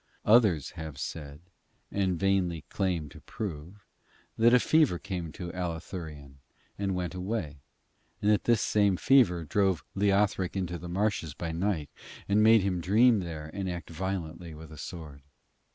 Others 0.25 0.71
have 0.71 0.97
said, 0.97 1.41
and 1.91 2.19
vainly 2.19 2.63
claim 2.69 3.07
to 3.09 3.21
prove, 3.21 3.85
that 4.35 4.51
a 4.51 4.59
fever 4.59 4.97
came 4.97 5.31
to 5.33 5.51
Allathurion, 5.51 6.39
and 6.75 6.95
went 6.95 7.13
away; 7.13 7.59
and 8.19 8.31
that 8.31 8.45
this 8.45 8.61
same 8.61 8.97
fever 8.97 9.45
drove 9.45 9.83
Leothric 9.93 10.55
into 10.55 10.79
the 10.79 10.89
marshes 10.89 11.35
by 11.35 11.51
night, 11.51 11.91
and 12.27 12.41
made 12.41 12.63
him 12.63 12.81
dream 12.81 13.19
there 13.19 13.51
and 13.53 13.69
act 13.69 13.91
violently 13.91 14.55
with 14.55 14.71
a 14.71 14.77
sword. 14.79 15.21